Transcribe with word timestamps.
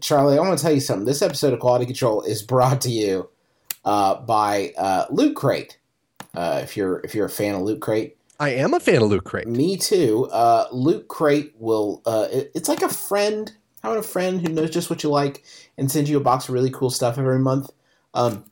Charlie, 0.00 0.36
I 0.36 0.40
want 0.42 0.58
to 0.58 0.62
tell 0.62 0.74
you 0.74 0.80
something. 0.80 1.06
This 1.06 1.22
episode 1.22 1.54
of 1.54 1.60
Quality 1.60 1.86
Control 1.86 2.20
is 2.22 2.42
brought 2.42 2.82
to 2.82 2.90
you 2.90 3.30
uh, 3.84 4.16
by 4.16 4.74
uh, 4.76 5.06
Loot 5.10 5.34
Crate. 5.34 5.78
Uh, 6.34 6.60
if 6.62 6.76
you're 6.76 7.00
if 7.00 7.14
you're 7.14 7.26
a 7.26 7.30
fan 7.30 7.54
of 7.54 7.62
Loot 7.62 7.80
Crate, 7.80 8.18
I 8.38 8.50
am 8.50 8.74
a 8.74 8.80
fan 8.80 9.00
of 9.00 9.08
Loot 9.08 9.24
Crate. 9.24 9.48
Me 9.48 9.78
too. 9.78 10.28
Uh, 10.30 10.66
Loot 10.70 11.08
Crate 11.08 11.54
will. 11.58 12.02
Uh, 12.04 12.28
it, 12.30 12.52
it's 12.54 12.68
like 12.68 12.82
a 12.82 12.90
friend 12.90 13.50
having 13.82 13.98
a 13.98 14.02
friend 14.02 14.46
who 14.46 14.52
knows 14.52 14.70
just 14.70 14.90
what 14.90 15.02
you 15.02 15.08
like 15.08 15.44
and 15.78 15.90
sends 15.90 16.10
you 16.10 16.18
a 16.18 16.20
box 16.20 16.48
of 16.48 16.54
really 16.54 16.70
cool 16.70 16.90
stuff 16.90 17.16
every 17.16 17.38
month. 17.38 17.70
Um, 18.12 18.44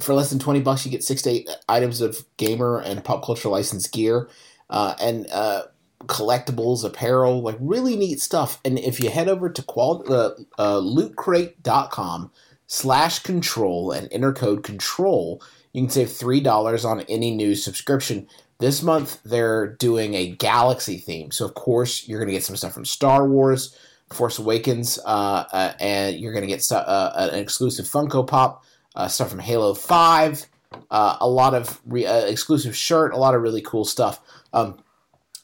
for 0.00 0.14
less 0.14 0.30
than 0.30 0.38
twenty 0.38 0.60
bucks, 0.60 0.86
you 0.86 0.90
get 0.90 1.04
six 1.04 1.20
to 1.22 1.30
eight 1.30 1.50
items 1.68 2.00
of 2.00 2.24
gamer 2.38 2.78
and 2.78 3.04
pop 3.04 3.22
culture 3.22 3.50
licensed 3.50 3.92
gear, 3.92 4.30
uh, 4.70 4.94
and 4.98 5.26
uh, 5.30 5.64
collectibles, 6.06 6.84
apparel, 6.84 7.42
like 7.42 7.56
really 7.60 7.96
neat 7.96 8.20
stuff. 8.20 8.60
And 8.64 8.78
if 8.78 9.00
you 9.00 9.10
head 9.10 9.28
over 9.28 9.50
to 9.50 9.62
qual- 9.62 10.04
uh, 10.08 10.30
uh, 10.58 10.80
lootcrate.com 10.80 12.30
slash 12.66 13.18
control 13.20 13.90
and 13.90 14.08
enter 14.12 14.32
code 14.32 14.62
control, 14.62 15.42
you 15.72 15.82
can 15.82 15.90
save 15.90 16.08
$3 16.08 16.84
on 16.84 17.00
any 17.02 17.34
new 17.34 17.54
subscription. 17.54 18.28
This 18.58 18.82
month, 18.82 19.20
they're 19.24 19.74
doing 19.74 20.14
a 20.14 20.30
galaxy 20.30 20.98
theme. 20.98 21.30
So, 21.30 21.44
of 21.44 21.54
course, 21.54 22.08
you're 22.08 22.18
going 22.18 22.28
to 22.28 22.34
get 22.34 22.44
some 22.44 22.56
stuff 22.56 22.72
from 22.72 22.84
Star 22.84 23.28
Wars, 23.28 23.76
Force 24.10 24.38
Awakens, 24.38 24.98
uh, 25.04 25.44
uh, 25.52 25.72
and 25.78 26.18
you're 26.18 26.32
going 26.32 26.42
to 26.42 26.48
get 26.48 26.64
uh, 26.72 27.12
an 27.14 27.38
exclusive 27.38 27.86
Funko 27.86 28.26
Pop, 28.26 28.64
uh, 28.96 29.06
stuff 29.06 29.30
from 29.30 29.38
Halo 29.38 29.74
5, 29.74 30.46
uh, 30.90 31.16
a 31.20 31.28
lot 31.28 31.54
of 31.54 31.80
re- 31.86 32.06
exclusive 32.06 32.74
shirt, 32.74 33.12
a 33.12 33.16
lot 33.16 33.34
of 33.34 33.42
really 33.42 33.62
cool 33.62 33.84
stuff. 33.84 34.20
Um, 34.52 34.78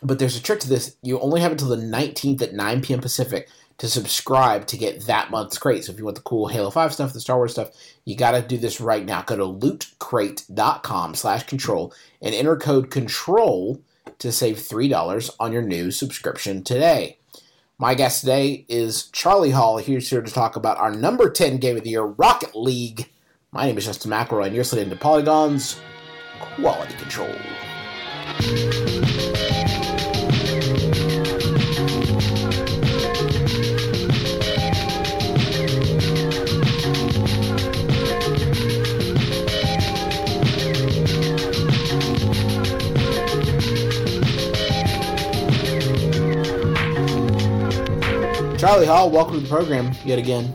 but 0.04 0.18
there's 0.18 0.36
a 0.36 0.42
trick 0.42 0.60
to 0.60 0.68
this. 0.68 0.96
You 1.02 1.18
only 1.18 1.40
have 1.40 1.52
until 1.52 1.68
the 1.68 1.76
19th 1.76 2.42
at 2.42 2.54
9 2.54 2.82
p.m. 2.82 3.00
Pacific 3.00 3.48
to 3.78 3.88
subscribe 3.88 4.66
to 4.68 4.76
get 4.76 5.06
that 5.06 5.30
month's 5.30 5.58
crate. 5.58 5.84
So 5.84 5.92
if 5.92 5.98
you 5.98 6.04
want 6.04 6.16
the 6.16 6.22
cool 6.22 6.46
Halo 6.46 6.70
5 6.70 6.92
stuff, 6.92 7.12
the 7.12 7.20
Star 7.20 7.36
Wars 7.36 7.52
stuff, 7.52 7.70
you 8.04 8.16
got 8.16 8.32
to 8.32 8.42
do 8.42 8.56
this 8.56 8.80
right 8.80 9.04
now. 9.04 9.22
Go 9.22 9.36
to 9.36 9.44
lootcrate.com 9.44 11.14
slash 11.14 11.44
control 11.44 11.92
and 12.22 12.34
enter 12.34 12.56
code 12.56 12.90
control 12.90 13.80
to 14.18 14.30
save 14.30 14.58
$3 14.58 15.30
on 15.40 15.52
your 15.52 15.62
new 15.62 15.90
subscription 15.90 16.62
today. 16.62 17.18
My 17.78 17.94
guest 17.94 18.20
today 18.20 18.64
is 18.68 19.08
Charlie 19.08 19.50
Hall. 19.50 19.78
He's 19.78 20.08
here 20.08 20.22
to 20.22 20.32
talk 20.32 20.54
about 20.54 20.78
our 20.78 20.94
number 20.94 21.28
10 21.28 21.56
game 21.56 21.76
of 21.76 21.82
the 21.82 21.90
year, 21.90 22.04
Rocket 22.04 22.54
League. 22.54 23.10
My 23.50 23.66
name 23.66 23.78
is 23.78 23.86
Justin 23.86 24.12
McElroy, 24.12 24.46
and 24.46 24.54
you're 24.54 24.62
listening 24.62 24.90
to 24.90 24.96
Polygon's 24.96 25.80
Quality 26.38 26.94
Control. 26.94 27.34
Charlie 48.64 48.86
Hall, 48.86 49.10
welcome 49.10 49.34
to 49.34 49.40
the 49.40 49.46
program 49.46 49.92
yet 50.06 50.18
again. 50.18 50.54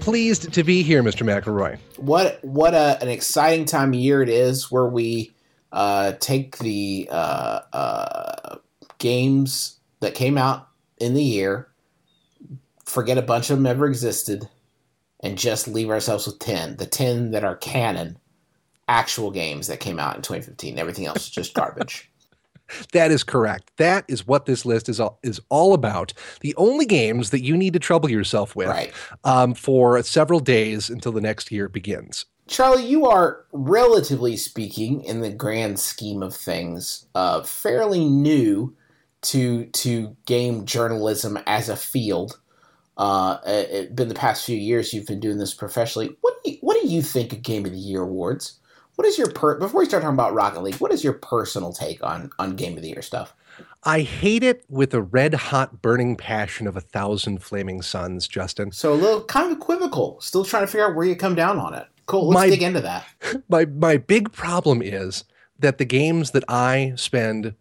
Pleased 0.00 0.52
to 0.52 0.64
be 0.64 0.82
here, 0.82 1.00
Mr. 1.00 1.24
McElroy. 1.24 1.78
What 1.96 2.40
what 2.42 2.74
a, 2.74 3.00
an 3.00 3.06
exciting 3.06 3.66
time 3.66 3.90
of 3.90 4.00
year 4.00 4.20
it 4.20 4.28
is 4.28 4.68
where 4.68 4.88
we 4.88 5.32
uh, 5.70 6.14
take 6.18 6.58
the 6.58 7.08
uh, 7.08 7.60
uh, 7.72 8.56
games 8.98 9.78
that 10.00 10.16
came 10.16 10.36
out 10.36 10.70
in 10.98 11.14
the 11.14 11.22
year, 11.22 11.68
forget 12.84 13.16
a 13.16 13.22
bunch 13.22 13.48
of 13.48 13.58
them 13.58 13.66
ever 13.66 13.86
existed, 13.86 14.48
and 15.20 15.38
just 15.38 15.68
leave 15.68 15.88
ourselves 15.88 16.26
with 16.26 16.40
10. 16.40 16.78
The 16.78 16.86
10 16.86 17.30
that 17.30 17.44
are 17.44 17.54
canon, 17.54 18.18
actual 18.88 19.30
games 19.30 19.68
that 19.68 19.78
came 19.78 20.00
out 20.00 20.16
in 20.16 20.22
2015. 20.22 20.80
Everything 20.80 21.06
else 21.06 21.28
is 21.28 21.30
just 21.30 21.54
garbage. 21.54 22.09
That 22.92 23.10
is 23.10 23.22
correct. 23.24 23.70
That 23.76 24.04
is 24.08 24.26
what 24.26 24.46
this 24.46 24.64
list 24.64 24.88
is 24.88 25.00
all, 25.00 25.18
is 25.22 25.40
all 25.48 25.74
about. 25.74 26.12
The 26.40 26.54
only 26.56 26.86
games 26.86 27.30
that 27.30 27.42
you 27.42 27.56
need 27.56 27.72
to 27.74 27.78
trouble 27.78 28.10
yourself 28.10 28.54
with 28.56 28.68
Right. 28.68 28.92
um, 29.24 29.54
for 29.54 30.02
several 30.02 30.40
days 30.40 30.90
until 30.90 31.12
the 31.12 31.20
next 31.20 31.50
year 31.50 31.68
begins. 31.68 32.26
Charlie, 32.46 32.86
you 32.86 33.06
are, 33.06 33.44
relatively 33.52 34.36
speaking, 34.36 35.04
in 35.04 35.20
the 35.20 35.30
grand 35.30 35.78
scheme 35.78 36.22
of 36.22 36.34
things, 36.34 37.06
uh, 37.14 37.42
fairly 37.44 38.04
new 38.04 38.74
to 39.22 39.66
to 39.66 40.16
game 40.26 40.64
journalism 40.64 41.38
as 41.46 41.68
a 41.68 41.76
field. 41.76 42.40
Uh, 42.96 43.38
it, 43.46 43.70
it 43.70 43.96
been 43.96 44.08
the 44.08 44.14
past 44.14 44.44
few 44.44 44.56
years 44.56 44.92
you've 44.92 45.06
been 45.06 45.20
doing 45.20 45.38
this 45.38 45.54
professionally. 45.54 46.16
What 46.22 46.34
do 46.42 46.50
you, 46.50 46.58
what 46.60 46.80
do 46.82 46.88
you 46.88 47.02
think 47.02 47.32
of 47.32 47.42
Game 47.42 47.64
of 47.64 47.70
the 47.72 47.78
Year 47.78 48.02
awards? 48.02 48.58
What 49.00 49.08
is 49.08 49.16
your 49.16 49.30
per 49.30 49.58
before 49.58 49.78
we 49.78 49.86
start 49.86 50.02
talking 50.02 50.12
about 50.14 50.34
Rocket 50.34 50.60
League? 50.60 50.74
What 50.74 50.92
is 50.92 51.02
your 51.02 51.14
personal 51.14 51.72
take 51.72 52.04
on 52.04 52.28
on 52.38 52.54
Game 52.54 52.76
of 52.76 52.82
the 52.82 52.90
Year 52.90 53.00
stuff? 53.00 53.34
I 53.82 54.02
hate 54.02 54.42
it 54.42 54.62
with 54.68 54.92
a 54.92 55.00
red 55.00 55.32
hot 55.32 55.80
burning 55.80 56.16
passion 56.16 56.66
of 56.66 56.76
a 56.76 56.82
thousand 56.82 57.42
flaming 57.42 57.80
suns, 57.80 58.28
Justin. 58.28 58.72
So 58.72 58.92
a 58.92 58.94
little 58.94 59.24
kind 59.24 59.50
of 59.50 59.56
equivocal. 59.56 60.20
Still 60.20 60.44
trying 60.44 60.64
to 60.64 60.66
figure 60.66 60.86
out 60.86 60.94
where 60.94 61.06
you 61.06 61.16
come 61.16 61.34
down 61.34 61.58
on 61.58 61.72
it. 61.72 61.86
Cool. 62.04 62.28
Let's 62.28 62.40
My- 62.40 62.50
dig 62.50 62.62
into 62.62 62.82
that. 62.82 63.06
my 63.48 63.64
my 63.64 63.96
big 63.96 64.32
problem 64.32 64.82
is 64.82 65.24
that 65.58 65.78
the 65.78 65.86
games 65.86 66.32
that 66.32 66.44
I 66.46 66.92
spend 66.96 67.54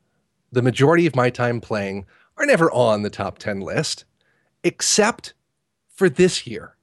the 0.52 0.62
majority 0.62 1.08
of 1.08 1.16
my 1.16 1.30
time 1.30 1.62
playing 1.62 2.06
are 2.36 2.46
never 2.46 2.70
on 2.70 3.04
the 3.04 3.10
top 3.10 3.38
10 3.38 3.62
list 3.62 4.04
except 4.66 5.36
for 5.88 6.10
this 6.10 6.46
year 6.46 6.76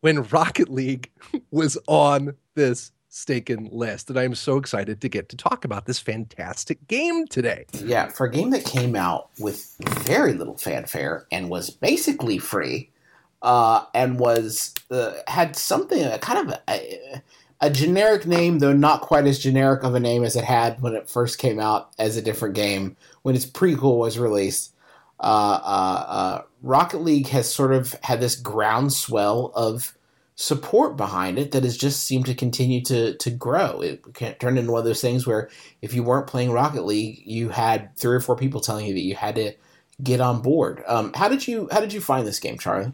when 0.00 0.22
Rocket 0.22 0.70
League 0.70 1.10
was 1.50 1.76
on 1.86 2.36
this 2.54 2.90
staken 3.18 3.68
list 3.72 4.08
and 4.10 4.18
I'm 4.18 4.34
so 4.34 4.56
excited 4.56 5.00
to 5.00 5.08
get 5.08 5.28
to 5.30 5.36
talk 5.36 5.64
about 5.64 5.86
this 5.86 5.98
fantastic 5.98 6.86
game 6.88 7.26
today. 7.26 7.66
Yeah, 7.84 8.08
for 8.08 8.26
a 8.26 8.30
game 8.30 8.50
that 8.50 8.64
came 8.64 8.94
out 8.94 9.30
with 9.38 9.74
very 9.80 10.34
little 10.34 10.56
fanfare 10.56 11.26
and 11.32 11.50
was 11.50 11.70
basically 11.70 12.38
free, 12.38 12.90
uh, 13.42 13.84
and 13.94 14.18
was 14.18 14.74
uh, 14.90 15.14
had 15.26 15.56
something 15.56 16.06
kind 16.18 16.48
of 16.48 16.58
a, 16.68 17.22
a 17.60 17.70
generic 17.70 18.26
name, 18.26 18.58
though 18.58 18.72
not 18.72 19.00
quite 19.00 19.26
as 19.26 19.38
generic 19.38 19.82
of 19.82 19.94
a 19.94 20.00
name 20.00 20.24
as 20.24 20.36
it 20.36 20.44
had 20.44 20.80
when 20.82 20.94
it 20.94 21.08
first 21.08 21.38
came 21.38 21.60
out 21.60 21.90
as 21.98 22.16
a 22.16 22.22
different 22.22 22.54
game 22.54 22.96
when 23.22 23.34
its 23.34 23.46
prequel 23.46 23.98
was 23.98 24.18
released. 24.18 24.72
Uh, 25.20 25.60
uh, 25.62 26.04
uh, 26.08 26.42
Rocket 26.62 26.98
League 26.98 27.28
has 27.28 27.52
sort 27.52 27.72
of 27.72 27.94
had 28.02 28.20
this 28.20 28.36
groundswell 28.36 29.52
of 29.54 29.97
support 30.40 30.96
behind 30.96 31.36
it 31.36 31.50
that 31.50 31.64
has 31.64 31.76
just 31.76 32.04
seemed 32.04 32.24
to 32.24 32.34
continue 32.34 32.80
to 32.80 33.14
to 33.16 33.28
grow. 33.28 33.80
It 33.80 34.38
turned 34.38 34.56
into 34.56 34.70
one 34.70 34.78
of 34.78 34.84
those 34.84 35.00
things 35.00 35.26
where 35.26 35.50
if 35.82 35.92
you 35.94 36.04
weren't 36.04 36.28
playing 36.28 36.52
Rocket 36.52 36.84
League, 36.84 37.20
you 37.26 37.48
had 37.48 37.96
three 37.96 38.14
or 38.14 38.20
four 38.20 38.36
people 38.36 38.60
telling 38.60 38.86
you 38.86 38.94
that 38.94 39.00
you 39.00 39.16
had 39.16 39.34
to 39.34 39.52
get 40.00 40.20
on 40.20 40.40
board. 40.40 40.84
Um, 40.86 41.12
how 41.12 41.28
did 41.28 41.48
you 41.48 41.68
how 41.72 41.80
did 41.80 41.92
you 41.92 42.00
find 42.00 42.24
this 42.24 42.38
game, 42.38 42.56
Charlie? 42.56 42.92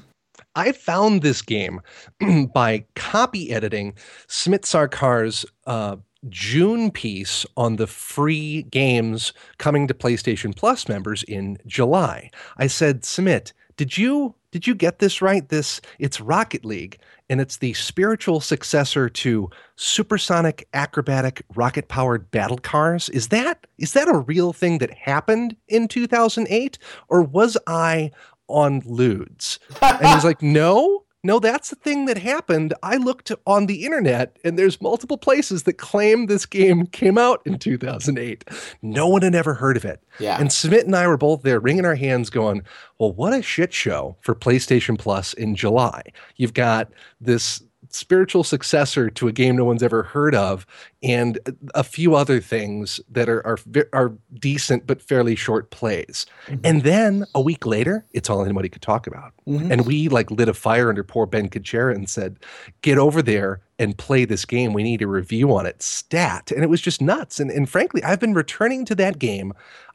I 0.56 0.72
found 0.72 1.20
this 1.20 1.42
game 1.42 1.80
by 2.54 2.86
copy 2.96 3.50
editing 3.50 3.94
Samit 4.26 4.62
Sarkar's 4.62 5.44
uh, 5.66 5.96
June 6.30 6.90
piece 6.90 7.44
on 7.58 7.76
the 7.76 7.86
free 7.86 8.62
games 8.62 9.34
coming 9.58 9.86
to 9.86 9.92
PlayStation 9.92 10.56
Plus 10.56 10.88
members 10.88 11.22
in 11.24 11.58
July. 11.66 12.30
I 12.56 12.68
said, 12.68 13.04
Smit, 13.04 13.52
did 13.76 13.98
you 13.98 14.34
did 14.54 14.68
you 14.68 14.74
get 14.76 15.00
this 15.00 15.20
right? 15.20 15.48
This 15.48 15.80
it's 15.98 16.20
Rocket 16.20 16.64
League, 16.64 17.00
and 17.28 17.40
it's 17.40 17.56
the 17.56 17.72
spiritual 17.72 18.38
successor 18.38 19.08
to 19.08 19.50
supersonic 19.74 20.68
acrobatic 20.72 21.42
rocket 21.56 21.88
powered 21.88 22.30
battle 22.30 22.58
cars. 22.58 23.08
Is 23.08 23.28
that 23.28 23.66
is 23.78 23.94
that 23.94 24.06
a 24.06 24.16
real 24.16 24.52
thing 24.52 24.78
that 24.78 24.94
happened 24.94 25.56
in 25.66 25.88
2008, 25.88 26.78
or 27.08 27.20
was 27.20 27.56
I 27.66 28.12
on 28.46 28.80
lewds? 28.84 29.58
And 29.82 30.06
he's 30.06 30.24
like, 30.24 30.40
no, 30.40 31.03
no, 31.24 31.38
that's 31.40 31.70
the 31.70 31.76
thing 31.76 32.04
that 32.04 32.18
happened. 32.18 32.74
I 32.82 32.96
looked 32.96 33.32
on 33.46 33.64
the 33.64 33.84
internet 33.84 34.36
and 34.44 34.58
there's 34.58 34.80
multiple 34.80 35.16
places 35.16 35.62
that 35.62 35.78
claim 35.78 36.26
this 36.26 36.44
game 36.44 36.86
came 36.86 37.16
out 37.16 37.40
in 37.46 37.58
2008. 37.58 38.44
No 38.82 39.08
one 39.08 39.22
had 39.22 39.34
ever 39.34 39.54
heard 39.54 39.78
of 39.78 39.86
it. 39.86 40.02
Yeah. 40.20 40.38
And 40.38 40.52
Samit 40.52 40.84
and 40.84 40.94
I 40.94 41.08
were 41.08 41.16
both 41.16 41.42
there 41.42 41.58
wringing 41.58 41.86
our 41.86 41.94
hands 41.94 42.28
going, 42.28 42.62
well, 42.98 43.12
what 43.12 43.32
a 43.32 43.40
shit 43.40 43.72
show 43.72 44.16
for 44.20 44.34
PlayStation 44.34 44.98
Plus 44.98 45.32
in 45.32 45.56
July. 45.56 46.02
You've 46.36 46.54
got 46.54 46.92
this 47.20 47.62
spiritual 47.94 48.44
successor 48.44 49.08
to 49.10 49.28
a 49.28 49.32
game 49.32 49.56
no 49.56 49.64
one's 49.64 49.82
ever 49.82 50.02
heard 50.02 50.34
of, 50.34 50.66
and 51.02 51.38
a 51.74 51.84
few 51.84 52.14
other 52.14 52.40
things 52.40 53.00
that 53.10 53.28
are 53.28 53.46
are, 53.46 53.58
are 53.92 54.12
decent 54.38 54.86
but 54.86 55.00
fairly 55.00 55.34
short 55.34 55.70
plays. 55.70 56.26
Mm-hmm. 56.46 56.60
And 56.64 56.82
then 56.82 57.24
a 57.34 57.40
week 57.40 57.66
later, 57.66 58.04
it's 58.12 58.28
all 58.28 58.42
anybody 58.42 58.68
could 58.68 58.82
talk 58.82 59.06
about. 59.06 59.32
Mm-hmm. 59.46 59.72
And 59.72 59.86
we 59.86 60.08
like 60.08 60.30
lit 60.30 60.48
a 60.48 60.54
fire 60.54 60.88
under 60.88 61.04
poor 61.04 61.26
Ben 61.26 61.48
Kuchera 61.48 61.94
and 61.94 62.08
said, 62.08 62.38
"Get 62.82 62.98
over 62.98 63.22
there 63.22 63.60
and 63.78 63.96
play 63.96 64.24
this 64.24 64.44
game. 64.44 64.72
We 64.72 64.82
need 64.82 65.02
a 65.02 65.06
review 65.06 65.54
on 65.54 65.66
it." 65.66 65.82
Stat, 65.82 66.50
and 66.50 66.62
it 66.62 66.68
was 66.68 66.80
just 66.80 67.00
nuts. 67.00 67.40
And 67.40 67.50
and 67.50 67.68
frankly, 67.68 68.02
I've 68.02 68.20
been 68.20 68.34
returning 68.34 68.84
to 68.86 68.94
that 68.96 69.18
game 69.18 69.52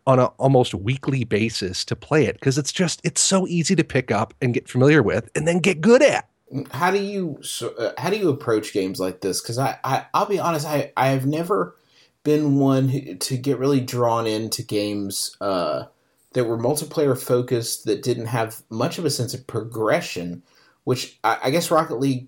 on 0.07 0.19
an 0.19 0.27
almost 0.37 0.73
weekly 0.73 1.23
basis 1.23 1.85
to 1.85 1.95
play 1.95 2.25
it 2.25 2.35
because 2.35 2.57
it's 2.57 2.71
just 2.71 3.01
it's 3.03 3.21
so 3.21 3.45
easy 3.47 3.75
to 3.75 3.83
pick 3.83 4.11
up 4.11 4.33
and 4.41 4.53
get 4.53 4.67
familiar 4.67 5.03
with 5.03 5.29
and 5.35 5.47
then 5.47 5.59
get 5.59 5.81
good 5.81 6.01
at 6.01 6.28
how 6.71 6.91
do 6.91 6.99
you 6.99 7.39
uh, 7.77 7.91
how 7.97 8.09
do 8.09 8.17
you 8.17 8.29
approach 8.29 8.73
games 8.73 8.99
like 8.99 9.21
this 9.21 9.41
because 9.41 9.57
I, 9.57 9.77
I 9.83 10.05
i'll 10.13 10.25
be 10.25 10.39
honest 10.39 10.65
i 10.65 10.91
i 10.97 11.09
have 11.09 11.25
never 11.25 11.75
been 12.23 12.57
one 12.57 13.17
to 13.19 13.37
get 13.37 13.59
really 13.59 13.79
drawn 13.79 14.27
into 14.27 14.61
games 14.61 15.37
uh, 15.39 15.85
that 16.33 16.43
were 16.45 16.57
multiplayer 16.57 17.17
focused 17.17 17.85
that 17.85 18.03
didn't 18.03 18.25
have 18.27 18.63
much 18.69 18.97
of 18.97 19.05
a 19.05 19.09
sense 19.09 19.33
of 19.33 19.47
progression 19.47 20.43
which 20.83 21.19
I, 21.23 21.37
I 21.45 21.49
guess 21.51 21.71
rocket 21.71 21.99
league 21.99 22.27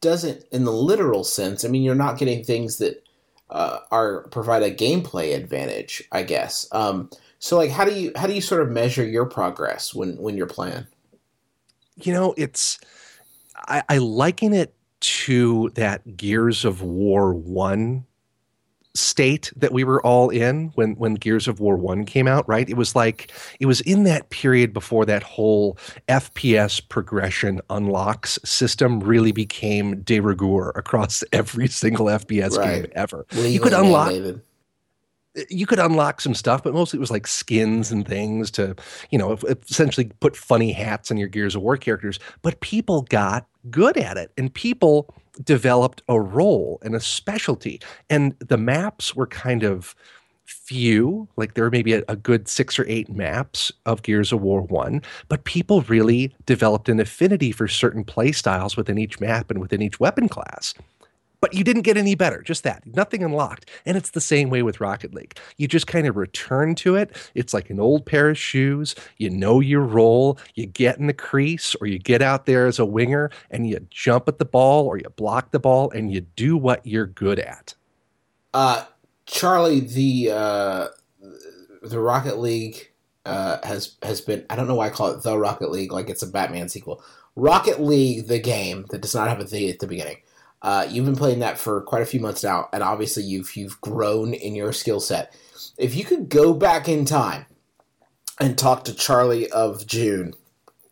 doesn't 0.00 0.44
in 0.52 0.64
the 0.64 0.72
literal 0.72 1.24
sense 1.24 1.64
i 1.64 1.68
mean 1.68 1.82
you're 1.82 1.94
not 1.94 2.18
getting 2.18 2.44
things 2.44 2.78
that 2.78 3.06
uh, 3.50 3.80
are 3.90 4.22
provide 4.28 4.62
a 4.62 4.74
gameplay 4.74 5.34
advantage, 5.34 6.02
I 6.12 6.22
guess. 6.22 6.68
Um, 6.72 7.10
so 7.38 7.56
like, 7.56 7.70
how 7.70 7.84
do 7.84 7.92
you 7.92 8.12
how 8.16 8.26
do 8.26 8.34
you 8.34 8.40
sort 8.40 8.62
of 8.62 8.70
measure 8.70 9.06
your 9.06 9.26
progress 9.26 9.94
when 9.94 10.16
when 10.16 10.36
you're 10.36 10.46
playing? 10.46 10.86
You 11.96 12.12
know, 12.12 12.34
it's 12.36 12.78
I, 13.68 13.82
I 13.88 13.98
liken 13.98 14.52
it 14.52 14.74
to 15.00 15.70
that 15.74 16.16
Gears 16.16 16.64
of 16.64 16.82
War 16.82 17.34
one 17.34 18.06
state 18.96 19.52
that 19.56 19.72
we 19.72 19.84
were 19.84 20.04
all 20.04 20.30
in 20.30 20.72
when 20.74 20.92
when 20.92 21.14
Gears 21.14 21.46
of 21.46 21.60
War 21.60 21.76
1 21.76 22.04
came 22.04 22.26
out, 22.26 22.48
right? 22.48 22.68
It 22.68 22.76
was 22.76 22.96
like 22.96 23.32
it 23.60 23.66
was 23.66 23.80
in 23.82 24.04
that 24.04 24.30
period 24.30 24.72
before 24.72 25.04
that 25.06 25.22
whole 25.22 25.78
FPS 26.08 26.86
progression 26.88 27.60
unlocks 27.70 28.38
system 28.44 29.00
really 29.00 29.32
became 29.32 30.00
de 30.00 30.20
rigueur 30.20 30.70
across 30.70 31.22
every 31.32 31.68
single 31.68 32.06
FPS 32.06 32.56
right. 32.56 32.82
game 32.82 32.92
ever. 32.94 33.26
you 33.32 33.60
could 33.60 33.72
unlock 33.72 34.10
mandated. 34.10 34.40
You 35.50 35.66
could 35.66 35.78
unlock 35.78 36.20
some 36.20 36.34
stuff, 36.34 36.62
but 36.62 36.74
mostly 36.74 36.98
it 36.98 37.00
was 37.00 37.10
like 37.10 37.26
skins 37.26 37.90
and 37.90 38.06
things 38.06 38.50
to, 38.52 38.74
you 39.10 39.18
know, 39.18 39.38
essentially 39.68 40.10
put 40.20 40.36
funny 40.36 40.72
hats 40.72 41.10
on 41.10 41.16
your 41.16 41.28
Gears 41.28 41.54
of 41.54 41.62
War 41.62 41.76
characters. 41.76 42.18
But 42.42 42.60
people 42.60 43.02
got 43.02 43.46
good 43.70 43.96
at 43.96 44.16
it, 44.16 44.32
and 44.36 44.52
people 44.52 45.14
developed 45.44 46.02
a 46.08 46.20
role 46.20 46.78
and 46.82 46.94
a 46.94 47.00
specialty. 47.00 47.80
And 48.08 48.34
the 48.38 48.56
maps 48.56 49.14
were 49.14 49.26
kind 49.26 49.62
of 49.62 49.94
few, 50.46 51.28
like 51.36 51.54
there 51.54 51.64
were 51.64 51.70
maybe 51.70 51.92
a, 51.92 52.02
a, 52.08 52.16
good 52.16 52.48
six 52.48 52.78
or 52.78 52.84
eight 52.88 53.08
maps 53.10 53.72
of 53.84 54.02
Gears 54.02 54.32
of 54.32 54.40
War 54.40 54.62
1, 54.62 55.02
but 55.28 55.44
people 55.44 55.82
really 55.82 56.34
developed 56.46 56.88
an 56.88 57.00
affinity 57.00 57.50
for 57.50 57.66
certain 57.66 58.04
play 58.04 58.30
styles 58.30 58.76
within 58.76 58.96
each 58.96 59.18
map 59.18 59.50
and 59.50 59.60
within 59.60 59.82
each 59.82 59.98
weapon 59.98 60.28
class 60.28 60.72
but 61.40 61.54
you 61.54 61.64
didn't 61.64 61.82
get 61.82 61.96
any 61.96 62.14
better. 62.14 62.42
Just 62.42 62.62
that. 62.64 62.86
Nothing 62.86 63.22
unlocked. 63.22 63.70
And 63.84 63.96
it's 63.96 64.10
the 64.10 64.20
same 64.20 64.50
way 64.50 64.62
with 64.62 64.80
Rocket 64.80 65.14
League. 65.14 65.38
You 65.56 65.68
just 65.68 65.86
kind 65.86 66.06
of 66.06 66.16
return 66.16 66.74
to 66.76 66.96
it. 66.96 67.14
It's 67.34 67.54
like 67.54 67.70
an 67.70 67.80
old 67.80 68.06
pair 68.06 68.30
of 68.30 68.38
shoes. 68.38 68.94
You 69.18 69.30
know 69.30 69.60
your 69.60 69.82
role. 69.82 70.38
You 70.54 70.66
get 70.66 70.98
in 70.98 71.06
the 71.06 71.14
crease 71.14 71.74
or 71.80 71.86
you 71.86 71.98
get 71.98 72.22
out 72.22 72.46
there 72.46 72.66
as 72.66 72.78
a 72.78 72.84
winger 72.84 73.30
and 73.50 73.68
you 73.68 73.86
jump 73.90 74.28
at 74.28 74.38
the 74.38 74.44
ball 74.44 74.86
or 74.86 74.98
you 74.98 75.08
block 75.10 75.50
the 75.50 75.60
ball 75.60 75.90
and 75.90 76.12
you 76.12 76.22
do 76.22 76.56
what 76.56 76.86
you're 76.86 77.06
good 77.06 77.38
at. 77.38 77.74
Uh, 78.54 78.84
Charlie, 79.26 79.80
the 79.80 80.30
uh, 80.32 80.88
the 81.82 82.00
Rocket 82.00 82.38
League 82.38 82.90
uh, 83.26 83.58
has 83.64 83.96
has 84.02 84.20
been. 84.20 84.46
I 84.48 84.56
don't 84.56 84.68
know 84.68 84.76
why 84.76 84.86
I 84.86 84.90
call 84.90 85.10
it 85.10 85.22
the 85.22 85.36
Rocket 85.36 85.70
League, 85.70 85.92
like 85.92 86.08
it's 86.08 86.22
a 86.22 86.26
Batman 86.26 86.68
sequel. 86.68 87.02
Rocket 87.34 87.80
League, 87.80 88.28
the 88.28 88.38
game 88.38 88.86
that 88.90 89.02
does 89.02 89.14
not 89.14 89.28
have 89.28 89.40
a 89.40 89.44
the 89.44 89.68
at 89.68 89.80
the 89.80 89.86
beginning 89.86 90.16
uh, 90.62 90.86
you've 90.88 91.04
been 91.04 91.16
playing 91.16 91.40
that 91.40 91.58
for 91.58 91.82
quite 91.82 92.02
a 92.02 92.06
few 92.06 92.20
months 92.20 92.42
now, 92.42 92.68
and 92.72 92.82
obviously 92.82 93.22
you've 93.22 93.54
you've 93.56 93.80
grown 93.80 94.34
in 94.34 94.54
your 94.54 94.72
skill 94.72 95.00
set. 95.00 95.34
If 95.78 95.94
you 95.94 96.04
could 96.04 96.28
go 96.28 96.54
back 96.54 96.88
in 96.88 97.04
time 97.04 97.46
and 98.40 98.56
talk 98.56 98.84
to 98.84 98.94
Charlie 98.94 99.50
of 99.50 99.86
June, 99.86 100.34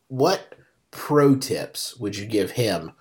what 0.08 0.54
pro 0.90 1.36
tips 1.36 1.96
would 1.96 2.16
you 2.16 2.26
give 2.26 2.52
him 2.52 2.92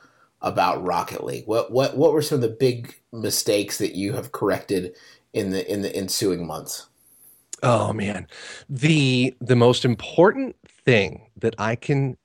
about 0.42 0.86
Rocket 0.86 1.24
League? 1.24 1.48
What 1.48 1.72
what 1.72 1.98
what 1.98 2.14
were 2.14 2.22
some 2.22 2.38
of 2.38 2.42
the 2.42 2.50
big 2.50 2.96
mistakes 3.12 3.78
that 3.78 3.96
you 3.96 4.14
have 4.14 4.32
corrected 4.32 4.96
in 5.34 5.52
the 5.52 5.70
in 5.72 5.82
the 5.82 5.96
ensuing 5.96 6.46
months? 6.48 6.88
Oh 7.62 7.94
man, 7.94 8.28
the 8.70 9.36
the 9.40 9.56
most 9.56 9.86
important 9.86 10.56
thing 10.86 11.30
that 11.38 11.56
I 11.58 11.76
can 11.76 12.18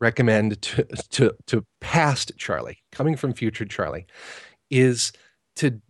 recommend 0.00 0.60
to 0.62 0.84
to 1.10 1.34
to 1.46 1.64
past 1.80 2.32
Charlie, 2.36 2.78
coming 2.92 3.16
from 3.16 3.32
future 3.32 3.64
Charlie, 3.64 4.06
is 4.70 5.12
to 5.56 5.80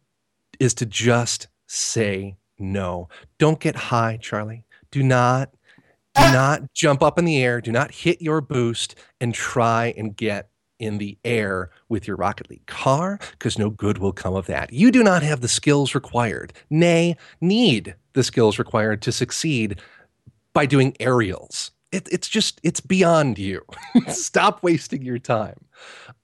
is 0.58 0.75
to 0.75 0.87
just 0.87 1.49
say 1.66 2.37
no. 2.58 3.08
Don't 3.38 3.60
get 3.60 3.76
high, 3.76 4.19
Charlie. 4.20 4.64
Do 4.90 5.02
not 5.02 5.50
do 6.14 6.25
ah! 6.25 6.32
not 6.32 6.72
jump 6.75 7.02
up 7.02 7.19
in 7.19 7.25
the 7.25 7.43
air. 7.43 7.60
Do 7.60 7.72
not 7.72 7.93
hit 7.93 8.20
your 8.20 8.40
boost 8.40 8.94
and 9.20 9.34
try 9.34 9.94
and 9.96 10.16
get 10.16 10.50
in 10.78 10.99
the 10.99 11.19
air 11.25 11.70
with 11.88 12.06
your 12.06 12.16
Rocket 12.16 12.49
League 12.50 12.66
car 12.66 13.19
because 13.32 13.58
no 13.58 13.69
good 13.69 13.99
will 13.99 14.12
come 14.12 14.34
of 14.34 14.46
that. 14.46 14.72
You 14.72 14.90
do 14.90 15.02
not 15.02 15.22
have 15.22 15.40
the 15.40 15.49
skills 15.49 15.94
required, 15.94 16.52
nay, 16.70 17.16
need 17.40 17.96
the 18.12 18.22
skills 18.22 18.58
required 18.58 19.02
to 19.02 19.12
succeed 19.12 19.81
by 20.52 20.66
doing 20.66 20.96
aerials 21.00 21.72
it, 21.93 22.08
it's 22.11 22.29
just 22.29 22.61
it's 22.62 22.81
beyond 22.81 23.38
you. 23.38 23.64
Stop 24.08 24.62
wasting 24.62 25.02
your 25.02 25.19
time. 25.19 25.64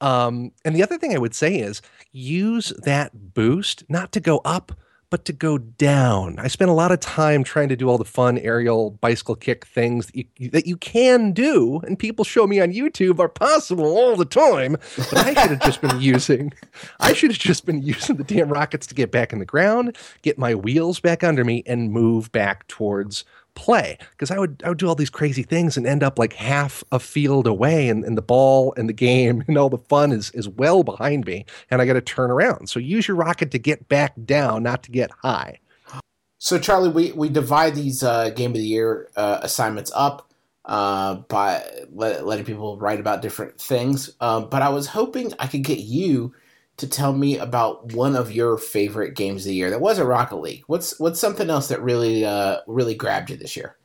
Um, 0.01 0.53
and 0.65 0.75
the 0.75 0.83
other 0.83 0.99
thing 0.99 1.15
i 1.15 1.19
would 1.19 1.35
say 1.35 1.57
is 1.57 1.81
use 2.11 2.73
that 2.83 3.35
boost 3.35 3.85
not 3.89 4.11
to 4.13 4.21
go 4.21 4.39
up 4.45 4.73
but 5.15 5.25
to 5.27 5.33
go 5.33 5.59
down. 5.59 6.41
I 6.41 6.49
spent 6.49 6.73
a 6.73 6.75
lot 6.75 6.91
of 6.91 6.99
time 6.99 7.45
trying 7.45 7.69
to 7.69 7.77
do 7.77 7.89
all 7.89 7.99
the 7.99 8.05
fun 8.05 8.37
aerial 8.37 8.91
bicycle 8.91 9.37
kick 9.37 9.65
things 9.65 10.07
that 10.07 10.27
you, 10.37 10.51
that 10.51 10.67
you 10.67 10.77
can 10.77 11.31
do 11.31 11.79
and 11.87 11.97
people 11.97 12.25
show 12.25 12.49
me 12.49 12.61
on 12.61 12.73
youtube 12.73 13.21
are 13.21 13.29
possible 13.29 13.85
all 13.85 14.17
the 14.17 14.25
time 14.25 14.73
but 14.97 15.19
i 15.19 15.29
should 15.35 15.51
have 15.51 15.63
just 15.63 15.81
been 15.81 16.01
using 16.01 16.53
i 16.99 17.13
should 17.13 17.31
have 17.31 17.39
just 17.39 17.65
been 17.65 17.81
using 17.81 18.17
the 18.17 18.25
damn 18.25 18.49
rockets 18.49 18.89
to 18.89 18.95
get 18.95 19.13
back 19.13 19.33
in 19.33 19.39
the 19.39 19.45
ground 19.45 19.97
get 20.23 20.37
my 20.37 20.53
wheels 20.53 20.99
back 20.99 21.23
under 21.23 21.45
me 21.45 21.63
and 21.65 21.93
move 21.93 22.33
back 22.33 22.67
towards 22.67 23.25
play 23.55 23.99
because 24.11 24.31
I 24.31 24.39
would 24.39 24.63
I 24.65 24.69
would 24.69 24.79
do 24.79 24.89
all 24.89 24.95
these 24.95 25.11
crazy 25.11 25.43
things 25.43 25.77
and 25.77 25.87
end 25.87 26.03
up 26.03 26.19
like 26.19 26.33
half 26.33 26.85
a 26.93 26.99
field 26.99 27.47
away 27.47 27.89
and, 27.89 28.05
and 28.05 28.17
the 28.17 28.23
ball 28.23 28.75
and 28.77 28.89
the 28.89 28.95
game 28.95 29.45
and 29.49 29.57
all 29.57 29.71
the 29.71 29.79
fun 29.79 30.13
is 30.13 30.31
is 30.33 30.49
well 30.49 30.83
behind 30.83 31.27
me 31.27 31.45
and 31.71 31.81
I 31.81 31.87
got 31.87 31.95
to 31.95 32.01
turn 32.01 32.31
around. 32.31 32.69
So 32.69 32.81
use 32.81 33.09
your 33.09 33.17
rocket 33.17 33.51
to 33.53 33.59
get 33.59 33.89
back 33.89 34.15
down, 34.25 34.63
not 34.63 34.83
to 34.85 34.91
get 34.91 35.11
high. 35.23 35.59
So 36.39 36.59
Charlie, 36.59 36.91
we 36.91 37.13
we 37.13 37.29
divide 37.29 37.75
these 37.75 38.03
uh, 38.03 38.31
game 38.31 38.51
of 38.51 38.57
the 38.57 38.67
year 38.67 39.09
uh, 39.17 39.41
assignments 39.43 39.91
up 39.95 40.31
uh, 40.67 41.17
by 41.29 41.65
let, 41.93 42.27
letting 42.27 42.45
people 42.45 42.79
write 42.79 43.01
about 43.01 43.23
different 43.23 43.61
things. 43.61 44.11
Um, 44.21 44.49
but 44.51 44.63
I 44.63 44.69
was 44.69 44.87
hoping 44.87 45.33
I 45.39 45.47
could 45.47 45.63
get 45.63 45.79
you 45.79 46.35
to 46.77 46.89
tell 46.89 47.13
me 47.13 47.39
about 47.39 47.93
one 47.93 48.17
of 48.17 48.33
your 48.33 48.59
favorite 48.59 49.15
games 49.15 49.43
of 49.43 49.51
the 49.51 49.55
year 49.55 49.71
that 49.71 49.81
was 49.81 49.99
a 49.99 50.05
Rocket 50.05 50.37
League. 50.37 50.65
What's 50.67 50.99
what's 50.99 51.21
something 51.21 51.51
else 51.51 51.69
that 51.69 51.83
really 51.83 52.25
uh, 52.25 52.59
really 52.67 52.95
grabbed 52.95 53.31
you 53.31 53.37
this 53.37 53.57
year? 53.57 53.77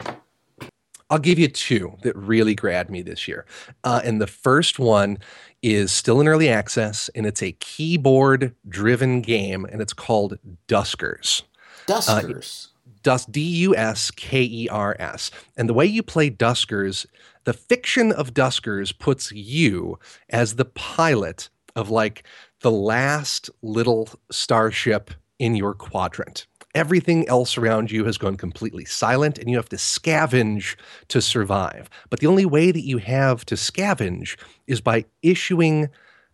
I'll 1.12 1.20
give 1.20 1.40
you 1.40 1.48
two 1.48 1.98
that 2.04 2.16
really 2.16 2.54
grabbed 2.54 2.92
me 2.92 3.02
this 3.02 3.28
year. 3.28 3.46
Uh, 3.84 4.02
and 4.04 4.22
the 4.22 4.28
first 4.28 4.78
one 4.78 5.18
is 5.64 5.92
still 5.92 6.22
in 6.22 6.28
early 6.28 6.50
access, 6.50 7.10
and 7.16 7.26
it's 7.26 7.42
a 7.42 7.54
keyboard 7.54 8.54
driven 8.68 9.22
game, 9.22 9.66
and 9.66 9.82
it's 9.82 9.94
called 9.94 10.38
Duskers. 10.68 11.44
Duskers. 11.88 12.68
Uh, 12.68 12.70
Dus 13.02 13.26
D 13.26 13.42
U 13.42 13.76
S 13.76 14.12
K 14.12 14.44
E 14.44 14.68
R 14.70 14.96
S. 15.00 15.32
And 15.56 15.70
the 15.70 15.74
way 15.74 15.86
you 15.86 16.04
play 16.04 16.30
Duskers, 16.30 17.06
the 17.46 17.54
fiction 17.54 18.12
of 18.12 18.34
Duskers 18.34 18.98
puts 18.98 19.32
you 19.32 19.98
as 20.30 20.56
the 20.56 20.66
pilot 20.66 21.50
of 21.76 21.90
like 21.90 22.24
the 22.62 22.72
last 22.72 23.50
little 23.62 24.10
starship 24.32 25.12
in 25.40 25.56
your 25.56 25.74
quadrant. 25.74 26.46
Everything 26.76 27.28
else 27.28 27.58
around 27.58 27.90
you 27.90 28.06
has 28.06 28.18
gone 28.18 28.36
completely 28.36 28.86
silent, 28.86 29.40
and 29.40 29.50
you 29.50 29.58
have 29.58 29.70
to 29.70 29.76
scavenge 29.76 30.76
to 31.08 31.22
survive. 31.22 31.90
But 32.10 32.20
the 32.20 32.28
only 32.28 32.46
way 32.46 32.72
that 32.72 32.86
you 32.86 33.00
have 33.00 33.44
to 33.46 33.56
scavenge 33.56 34.38
is 34.68 34.80
by 34.80 35.06
issuing 35.24 35.90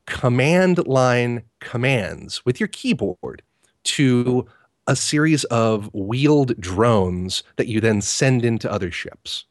command 0.08 0.86
line 0.88 1.44
commands 1.62 2.46
with 2.46 2.60
your 2.60 2.68
keyboard 2.68 3.42
to 3.84 4.46
a 4.88 4.96
series 4.96 5.46
of 5.46 5.90
wheeled 5.94 6.60
drones 6.60 7.44
that 7.56 7.68
you 7.68 7.80
then 7.80 8.02
send 8.02 8.46
into 8.46 8.72
other 8.72 8.92
ships. 8.92 9.46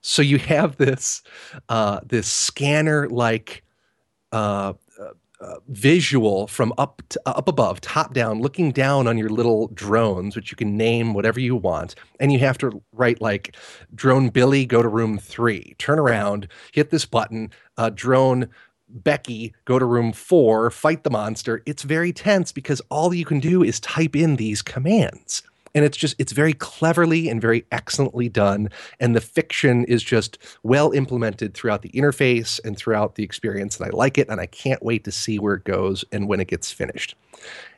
So 0.00 0.20
you 0.20 0.38
have 0.38 0.76
this 0.76 1.22
uh, 1.68 2.00
this 2.04 2.28
scanner 2.30 3.08
like 3.08 3.62
uh, 4.32 4.74
visual 5.68 6.46
from 6.46 6.72
up 6.78 7.02
to, 7.10 7.20
uh, 7.26 7.30
up 7.30 7.48
above, 7.48 7.80
top 7.80 8.12
down, 8.12 8.40
looking 8.40 8.72
down 8.72 9.06
on 9.06 9.16
your 9.16 9.28
little 9.28 9.68
drones, 9.68 10.34
which 10.34 10.50
you 10.50 10.56
can 10.56 10.76
name 10.76 11.14
whatever 11.14 11.38
you 11.38 11.54
want, 11.54 11.94
and 12.18 12.32
you 12.32 12.38
have 12.38 12.58
to 12.58 12.82
write 12.92 13.20
like 13.20 13.54
drone 13.94 14.30
Billy, 14.30 14.66
go 14.66 14.82
to 14.82 14.88
room 14.88 15.18
three, 15.18 15.74
turn 15.78 15.98
around, 15.98 16.48
hit 16.72 16.90
this 16.90 17.04
button, 17.04 17.50
uh, 17.76 17.90
drone 17.90 18.48
Becky, 18.88 19.54
go 19.64 19.78
to 19.78 19.84
room 19.84 20.12
four, 20.12 20.70
fight 20.70 21.04
the 21.04 21.10
monster. 21.10 21.62
It's 21.66 21.82
very 21.82 22.12
tense 22.12 22.52
because 22.52 22.80
all 22.90 23.12
you 23.12 23.24
can 23.24 23.38
do 23.38 23.62
is 23.62 23.80
type 23.80 24.16
in 24.16 24.36
these 24.36 24.62
commands 24.62 25.42
and 25.74 25.84
it's 25.84 25.96
just 25.96 26.14
it's 26.18 26.32
very 26.32 26.52
cleverly 26.52 27.28
and 27.28 27.40
very 27.40 27.64
excellently 27.72 28.28
done. 28.28 28.68
And 29.00 29.14
the 29.14 29.20
fiction 29.20 29.84
is 29.84 30.02
just 30.02 30.38
well 30.62 30.92
implemented 30.92 31.54
throughout 31.54 31.82
the 31.82 31.90
interface 31.90 32.60
and 32.64 32.76
throughout 32.76 33.14
the 33.14 33.24
experience. 33.24 33.78
And 33.78 33.86
i 33.86 33.96
like 33.96 34.18
it 34.18 34.28
and 34.28 34.40
i 34.40 34.46
can't 34.46 34.82
wait 34.82 35.04
to 35.04 35.12
see 35.12 35.38
where 35.38 35.54
it 35.54 35.64
goes 35.64 36.04
and 36.12 36.28
when 36.28 36.40
it 36.40 36.48
gets 36.48 36.72
finished. 36.72 37.14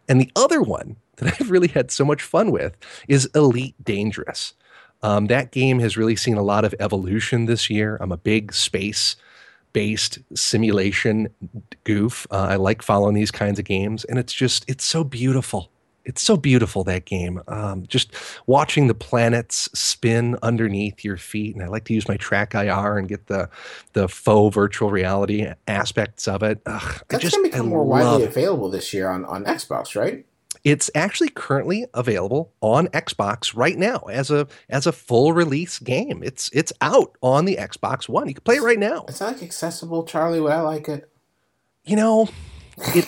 And 0.09 0.21
the 0.21 0.33
other 0.37 0.63
one 0.63 0.97
that 1.17 1.35
i've 1.41 1.51
really 1.51 1.69
had 1.69 1.91
so 1.91 2.05
much 2.05 2.23
fun 2.23 2.51
with 2.51 2.77
is 3.09 3.29
elite 3.35 3.77
dangerous. 3.83 4.55
Um, 5.03 5.29
that 5.29 5.51
game 5.51 5.79
has 5.81 5.97
really 5.97 6.17
seen 6.17 6.37
a 6.37 6.43
lot 6.43 6.65
of 6.65 6.75
evolution 6.79 7.47
this 7.47 7.71
year. 7.71 7.97
I'm 8.03 8.13
a 8.13 8.19
big 8.19 8.53
space 8.53 9.17
based 9.73 10.19
simulation 10.35 11.29
goof. 11.85 12.27
Uh, 12.31 12.49
i 12.51 12.57
like 12.57 12.83
following 12.83 13.15
these 13.15 13.31
kinds 13.31 13.59
of 13.59 13.65
games 13.65 14.05
and 14.05 14.19
it's 14.19 14.33
just 14.33 14.65
it's 14.69 14.85
so 14.85 15.05
beautiful 15.05 15.71
it's 16.05 16.23
so 16.23 16.37
beautiful 16.37 16.85
that 16.85 17.05
game. 17.05 17.41
Um, 17.49 17.87
just 17.87 18.15
watching 18.47 18.87
the 18.87 18.95
planets 18.95 19.69
spin 19.79 20.37
underneath 20.43 21.05
your 21.05 21.17
feet, 21.17 21.55
and 21.55 21.65
I 21.65 21.69
like 21.69 21.85
to 21.85 21.95
use 21.95 22.09
my 22.09 22.17
TrackIR 22.17 22.99
and 22.99 23.09
get 23.09 23.27
the 23.27 23.49
the 23.93 24.09
faux 24.09 24.55
virtual 24.55 24.91
reality 24.91 25.53
aspects 25.69 26.27
of 26.27 26.43
it. 26.43 26.61
Ugh, 26.67 27.03
That's 27.09 27.23
just, 27.23 27.37
going 27.37 27.51
to 27.51 27.51
become 27.51 27.67
I 27.67 27.71
more 27.71 27.85
widely 27.85 28.25
available 28.25 28.71
this 28.71 28.93
year 28.93 29.09
on, 29.11 29.25
on 29.27 29.45
Xbox, 29.45 29.99
right? 29.99 30.25
It's 30.65 30.91
actually 30.95 31.31
currently 31.31 31.87
available 31.95 32.53
on 32.61 32.89
Xbox 32.89 33.57
right 33.57 33.79
now 33.79 33.99
as 34.11 34.31
a 34.31 34.47
as 34.69 34.87
a 34.87 34.93
full 34.93 35.33
release 35.33 35.79
game. 35.79 36.23
It's 36.23 36.51
it's 36.53 36.73
out 36.81 37.17
on 37.23 37.45
the 37.45 37.57
Xbox 37.57 38.09
One. 38.09 38.29
You 38.29 38.35
can 38.35 38.43
play 38.43 38.57
it 38.57 38.63
right 38.63 38.79
now. 38.79 39.05
It's 39.09 39.21
like 39.21 39.43
accessible, 39.43 40.05
Charlie. 40.05 40.41
Would 40.41 40.53
I 40.53 40.61
like 40.61 40.89
it? 40.89 41.11
You 41.85 41.97
know, 41.97 42.29
it. 42.79 43.07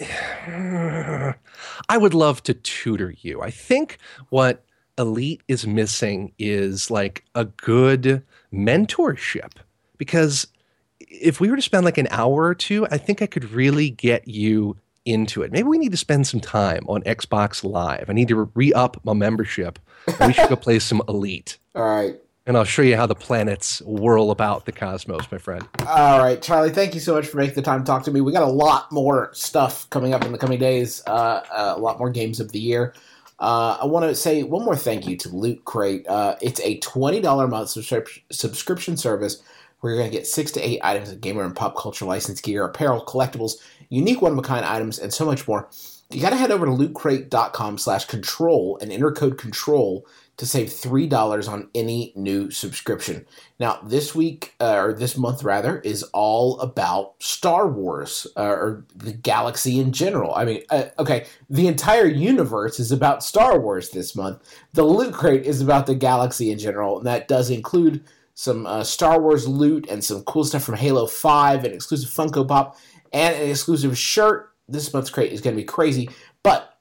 I 1.88 1.98
would 1.98 2.14
love 2.14 2.42
to 2.44 2.54
tutor 2.54 3.14
you. 3.20 3.42
I 3.42 3.50
think 3.50 3.98
what 4.30 4.64
Elite 4.98 5.42
is 5.48 5.66
missing 5.66 6.32
is 6.38 6.90
like 6.90 7.24
a 7.34 7.44
good 7.44 8.22
mentorship 8.52 9.52
because 9.96 10.46
if 11.00 11.40
we 11.40 11.50
were 11.50 11.56
to 11.56 11.62
spend 11.62 11.84
like 11.84 11.98
an 11.98 12.08
hour 12.10 12.44
or 12.44 12.54
two, 12.54 12.86
I 12.90 12.98
think 12.98 13.22
I 13.22 13.26
could 13.26 13.50
really 13.50 13.90
get 13.90 14.26
you 14.26 14.76
into 15.04 15.42
it. 15.42 15.52
Maybe 15.52 15.68
we 15.68 15.78
need 15.78 15.92
to 15.92 15.96
spend 15.96 16.26
some 16.26 16.40
time 16.40 16.84
on 16.86 17.02
Xbox 17.02 17.64
Live. 17.64 18.10
I 18.10 18.12
need 18.12 18.28
to 18.28 18.50
re 18.54 18.72
up 18.72 19.00
my 19.04 19.14
membership. 19.14 19.78
we 20.20 20.32
should 20.32 20.48
go 20.48 20.56
play 20.56 20.78
some 20.78 21.02
Elite. 21.08 21.58
All 21.74 21.82
right. 21.82 22.16
And 22.48 22.56
I'll 22.56 22.64
show 22.64 22.80
you 22.80 22.96
how 22.96 23.04
the 23.04 23.14
planets 23.14 23.82
whirl 23.82 24.30
about 24.30 24.64
the 24.64 24.72
cosmos, 24.72 25.30
my 25.30 25.36
friend. 25.36 25.68
All 25.86 26.18
right, 26.18 26.40
Charlie, 26.40 26.70
thank 26.70 26.94
you 26.94 27.00
so 27.00 27.14
much 27.14 27.26
for 27.26 27.36
making 27.36 27.56
the 27.56 27.62
time 27.62 27.80
to 27.80 27.86
talk 27.86 28.04
to 28.04 28.10
me. 28.10 28.22
We 28.22 28.32
got 28.32 28.42
a 28.42 28.46
lot 28.46 28.90
more 28.90 29.28
stuff 29.34 29.88
coming 29.90 30.14
up 30.14 30.24
in 30.24 30.32
the 30.32 30.38
coming 30.38 30.58
days, 30.58 31.02
uh, 31.06 31.10
uh, 31.52 31.74
a 31.76 31.78
lot 31.78 31.98
more 31.98 32.08
games 32.08 32.40
of 32.40 32.50
the 32.52 32.58
year. 32.58 32.94
Uh, 33.38 33.76
I 33.82 33.84
want 33.84 34.06
to 34.06 34.14
say 34.14 34.44
one 34.44 34.64
more 34.64 34.76
thank 34.76 35.06
you 35.06 35.14
to 35.18 35.28
Loot 35.28 35.66
Crate. 35.66 36.08
Uh, 36.08 36.36
it's 36.40 36.58
a 36.60 36.80
$20 36.80 37.44
a 37.44 37.46
month 37.48 37.68
subscrip- 37.68 38.08
subscription 38.32 38.96
service 38.96 39.42
where 39.80 39.92
you're 39.92 40.00
going 40.00 40.10
to 40.10 40.16
get 40.16 40.26
six 40.26 40.50
to 40.52 40.60
eight 40.66 40.80
items 40.82 41.10
of 41.10 41.20
gamer 41.20 41.44
and 41.44 41.54
pop 41.54 41.76
culture 41.76 42.06
licensed 42.06 42.42
gear, 42.42 42.64
apparel, 42.64 43.04
collectibles, 43.04 43.56
unique 43.90 44.22
one 44.22 44.32
of 44.32 44.38
a 44.38 44.42
kind 44.42 44.64
items, 44.64 44.98
and 44.98 45.12
so 45.12 45.26
much 45.26 45.46
more. 45.46 45.68
You 46.10 46.22
got 46.22 46.30
to 46.30 46.36
head 46.36 46.50
over 46.50 46.64
to 46.64 46.72
lootcrate.com 46.72 47.76
slash 47.76 48.06
control 48.06 48.78
and 48.80 48.90
enter 48.90 49.12
code 49.12 49.36
control 49.36 50.06
to 50.38 50.46
save 50.46 50.68
$3 50.68 51.48
on 51.48 51.68
any 51.74 52.14
new 52.16 52.50
subscription. 52.50 53.26
Now, 53.60 53.80
this 53.84 54.14
week, 54.14 54.54
uh, 54.58 54.76
or 54.76 54.92
this 54.94 55.18
month 55.18 55.42
rather, 55.42 55.80
is 55.80 56.04
all 56.14 56.60
about 56.60 57.22
Star 57.22 57.68
Wars, 57.68 58.26
uh, 58.38 58.42
or 58.42 58.86
the 58.94 59.12
galaxy 59.12 59.80
in 59.80 59.92
general. 59.92 60.34
I 60.34 60.46
mean, 60.46 60.62
uh, 60.70 60.84
okay, 60.98 61.26
the 61.50 61.66
entire 61.66 62.06
universe 62.06 62.80
is 62.80 62.90
about 62.90 63.22
Star 63.22 63.60
Wars 63.60 63.90
this 63.90 64.16
month. 64.16 64.40
The 64.72 64.84
Loot 64.84 65.12
Crate 65.12 65.44
is 65.44 65.60
about 65.60 65.86
the 65.86 65.94
galaxy 65.94 66.50
in 66.50 66.58
general, 66.58 66.98
and 66.98 67.06
that 67.06 67.28
does 67.28 67.50
include 67.50 68.02
some 68.32 68.66
uh, 68.66 68.84
Star 68.84 69.20
Wars 69.20 69.46
loot 69.46 69.86
and 69.90 70.02
some 70.02 70.22
cool 70.22 70.44
stuff 70.44 70.62
from 70.62 70.76
Halo 70.76 71.06
5, 71.06 71.64
an 71.64 71.72
exclusive 71.72 72.08
Funko 72.08 72.46
Pop, 72.46 72.78
and 73.12 73.34
an 73.36 73.50
exclusive 73.50 73.98
shirt. 73.98 74.54
This 74.68 74.92
month's 74.92 75.10
crate 75.10 75.32
is 75.32 75.40
going 75.40 75.56
to 75.56 75.62
be 75.62 75.66
crazy, 75.66 76.10
but 76.42 76.78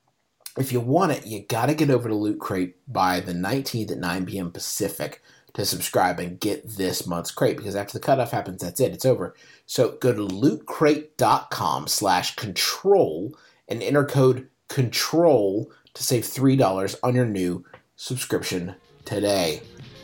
if 0.58 0.72
you 0.72 0.80
want 0.80 1.12
it, 1.12 1.26
you 1.26 1.46
got 1.48 1.68
to 1.68 1.76
get 1.76 1.90
over 1.90 2.10
to 2.10 2.16
Loot 2.16 2.40
Crate 2.40 2.76
by 2.88 3.20
the 3.20 3.34
19th 3.34 3.92
at 3.92 3.98
9 4.00 4.26
p.m. 4.26 4.52
Pacific 4.52 5.22
to 5.54 5.66
subscribe 5.66 6.20
and 6.20 6.40
get 6.40 6.68
this 6.78 7.08
month's 7.08 7.32
crate 7.32 7.58
because 7.58 7.76
after 7.76 7.94
the 7.94 8.04
cutoff 8.04 8.32
happens, 8.32 8.62
that's 8.62 8.80
it. 8.80 8.92
It's 8.92 9.06
over. 9.06 9.36
So 9.66 9.98
go 10.00 10.14
to 10.14 10.22
lootcrate.com 10.22 11.88
slash 11.88 12.36
control 12.36 13.38
and 13.68 13.82
enter 13.82 14.06
code 14.06 14.48
control 14.68 15.72
to 15.94 16.04
save 16.04 16.24
$3 16.24 16.96
on 17.04 17.16
your 17.16 17.26
new 17.26 17.66
subscription 17.96 18.76
today. 19.06 19.62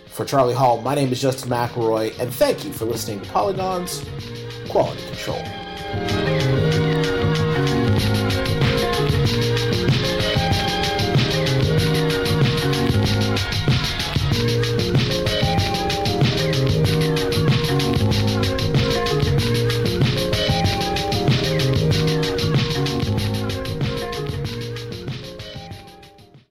For 0.10 0.26
Charlie 0.26 0.54
Hall, 0.54 0.82
my 0.82 0.96
name 0.96 1.12
is 1.12 1.22
Justin 1.22 1.50
McElroy, 1.50 2.20
and 2.20 2.34
thank 2.34 2.64
you 2.66 2.72
for 2.72 2.86
listening 2.86 3.22
to 3.22 3.30
Polygon's 3.32 4.06
Quality 4.70 5.04
Control. 5.08 6.33